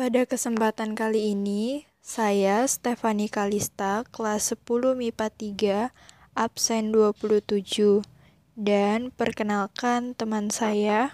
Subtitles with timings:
[0.00, 5.92] Pada kesempatan kali ini, saya Stefani Kalista, kelas 10 MIPA 3,
[6.32, 8.00] absen 27.
[8.56, 11.12] Dan perkenalkan teman saya.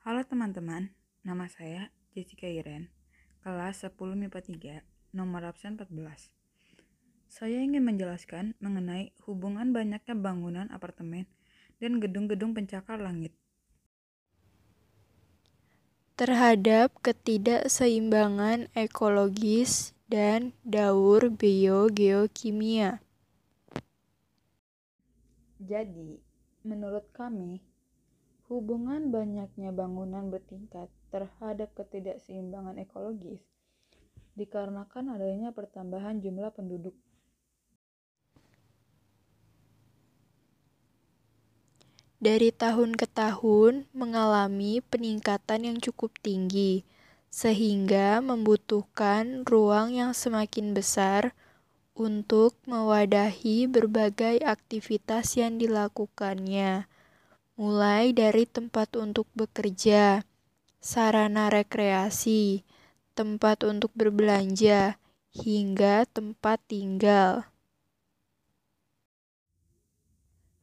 [0.00, 2.88] Halo teman-teman, nama saya Jessica Iren,
[3.44, 4.40] kelas 10 MIPA
[4.80, 6.32] 3, nomor absen 14.
[7.28, 11.28] Saya ingin menjelaskan mengenai hubungan banyaknya bangunan apartemen
[11.84, 13.36] dan gedung-gedung pencakar langit
[16.18, 22.98] terhadap ketidakseimbangan ekologis dan daur biogeokimia.
[25.62, 26.18] Jadi,
[26.66, 27.62] menurut kami,
[28.50, 33.38] hubungan banyaknya bangunan bertingkat terhadap ketidakseimbangan ekologis
[34.34, 36.98] dikarenakan adanya pertambahan jumlah penduduk
[42.18, 46.82] dari tahun ke tahun mengalami peningkatan yang cukup tinggi,
[47.30, 51.30] sehingga membutuhkan ruang yang semakin besar
[51.94, 56.90] untuk mewadahi berbagai aktivitas yang dilakukannya,
[57.54, 60.26] mulai dari tempat untuk bekerja,
[60.82, 62.66] sarana rekreasi,
[63.14, 64.98] tempat untuk berbelanja,
[65.30, 67.46] hingga tempat tinggal.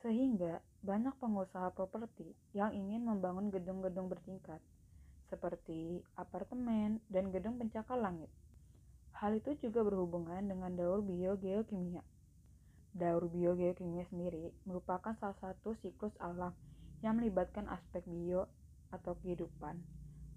[0.00, 4.58] Sehingga banyak pengusaha properti yang ingin membangun gedung-gedung bertingkat,
[5.30, 8.26] seperti apartemen dan gedung pencakar langit.
[9.14, 12.02] Hal itu juga berhubungan dengan daur biogeokimia.
[12.98, 16.50] Daur biogeokimia sendiri merupakan salah satu siklus alam
[17.06, 18.50] yang melibatkan aspek bio
[18.90, 19.78] atau kehidupan,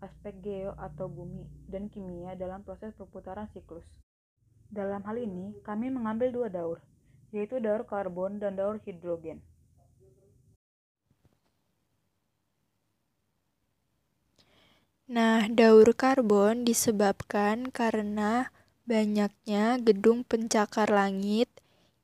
[0.05, 3.83] aspek geo atau bumi, dan kimia dalam proses perputaran siklus.
[4.69, 6.77] Dalam hal ini, kami mengambil dua daur,
[7.33, 9.41] yaitu daur karbon dan daur hidrogen.
[15.05, 18.49] Nah, daur karbon disebabkan karena
[18.89, 21.45] banyaknya gedung pencakar langit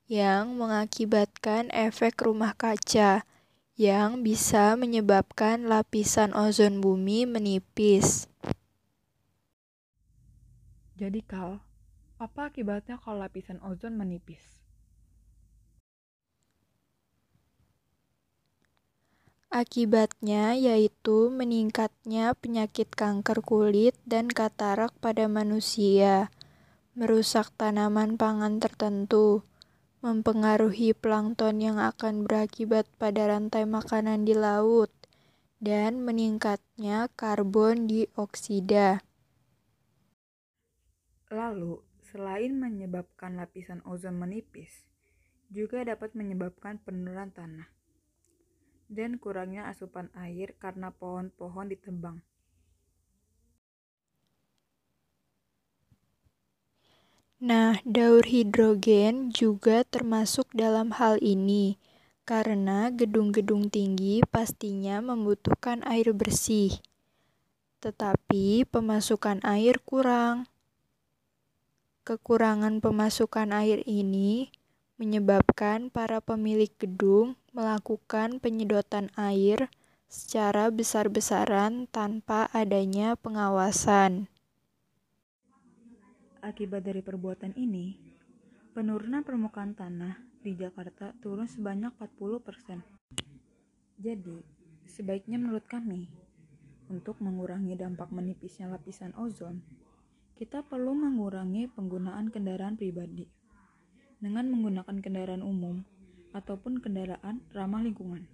[0.06, 3.26] yang mengakibatkan efek rumah kaca
[3.74, 8.30] yang bisa menyebabkan lapisan ozon bumi menipis.
[10.94, 11.58] Jadi, Kal,
[12.22, 14.61] apa akibatnya kalau lapisan ozon menipis?
[19.62, 26.34] Akibatnya yaitu meningkatnya penyakit kanker kulit dan katarak pada manusia,
[26.98, 29.46] merusak tanaman pangan tertentu,
[30.02, 34.90] mempengaruhi plankton yang akan berakibat pada rantai makanan di laut,
[35.62, 39.06] dan meningkatnya karbon dioksida.
[41.30, 44.90] Lalu, selain menyebabkan lapisan ozon menipis,
[45.54, 47.70] juga dapat menyebabkan penurunan tanah
[48.92, 52.20] dan kurangnya asupan air karena pohon-pohon ditebang.
[57.42, 61.82] Nah, daur hidrogen juga termasuk dalam hal ini,
[62.22, 66.78] karena gedung-gedung tinggi pastinya membutuhkan air bersih,
[67.82, 70.46] tetapi pemasukan air kurang.
[72.06, 74.54] Kekurangan pemasukan air ini
[75.02, 79.68] menyebabkan para pemilik gedung melakukan penyedotan air
[80.08, 84.32] secara besar-besaran tanpa adanya pengawasan.
[86.40, 88.00] Akibat dari perbuatan ini,
[88.72, 92.82] penurunan permukaan tanah di Jakarta turun sebanyak 40%.
[94.00, 94.42] Jadi,
[94.88, 96.08] sebaiknya menurut kami,
[96.88, 99.60] untuk mengurangi dampak menipisnya lapisan ozon,
[100.40, 103.30] kita perlu mengurangi penggunaan kendaraan pribadi
[104.18, 105.86] dengan menggunakan kendaraan umum
[106.32, 108.28] ataupun kendaraan ramah lingkungan.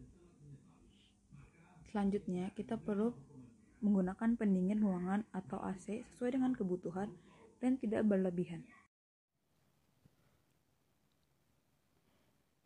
[1.90, 3.14] Selanjutnya, kita perlu
[3.82, 7.10] menggunakan pendingin ruangan atau AC sesuai dengan kebutuhan
[7.62, 8.66] dan tidak berlebihan.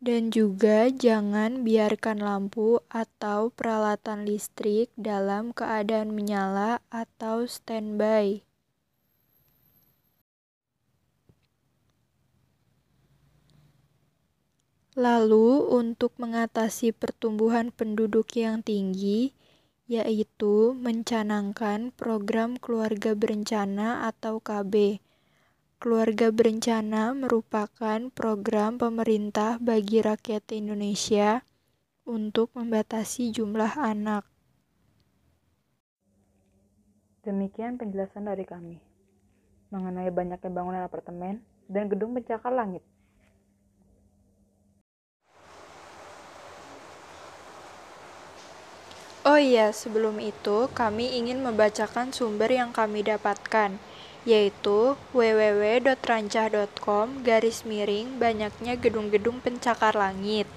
[0.02, 8.42] Dan juga jangan biarkan lampu atau peralatan listrik dalam keadaan menyala atau standby.
[15.02, 19.34] Lalu, untuk mengatasi pertumbuhan penduduk yang tinggi,
[19.90, 25.02] yaitu mencanangkan program keluarga berencana atau KB.
[25.82, 31.42] Keluarga berencana merupakan program pemerintah bagi rakyat Indonesia
[32.06, 34.22] untuk membatasi jumlah anak.
[37.26, 38.78] Demikian penjelasan dari kami
[39.74, 42.86] mengenai banyaknya bangunan apartemen dan gedung pencakar langit.
[49.22, 53.78] Oh iya, sebelum itu kami ingin membacakan sumber yang kami dapatkan,
[54.26, 60.50] yaitu www.rancah.com garis miring banyaknya gedung-gedung pencakar langit.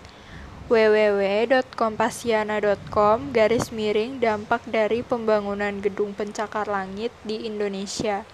[0.65, 8.25] www.kompasiana.com garis miring dampak dari pembangunan gedung pencakar langit di Indonesia